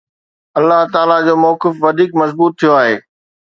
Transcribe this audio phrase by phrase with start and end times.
[0.59, 2.97] الله تعاليٰ جو موقف وڌيڪ مضبوط ٿيو آهي.